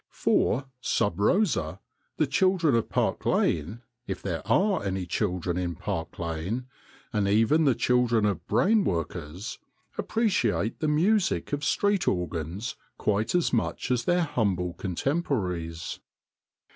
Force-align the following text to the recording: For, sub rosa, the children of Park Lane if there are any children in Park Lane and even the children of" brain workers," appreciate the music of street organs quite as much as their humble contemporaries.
For, 0.09 0.65
sub 0.81 1.19
rosa, 1.19 1.79
the 2.17 2.25
children 2.25 2.73
of 2.73 2.89
Park 2.89 3.23
Lane 3.23 3.83
if 4.07 4.19
there 4.19 4.41
are 4.47 4.83
any 4.83 5.05
children 5.05 5.57
in 5.59 5.75
Park 5.75 6.17
Lane 6.17 6.65
and 7.13 7.27
even 7.27 7.65
the 7.65 7.75
children 7.75 8.25
of" 8.25 8.47
brain 8.47 8.83
workers," 8.83 9.59
appreciate 9.99 10.79
the 10.79 10.87
music 10.87 11.53
of 11.53 11.63
street 11.63 12.07
organs 12.07 12.75
quite 12.97 13.35
as 13.35 13.53
much 13.53 13.91
as 13.91 14.05
their 14.05 14.23
humble 14.23 14.73
contemporaries. 14.73 15.99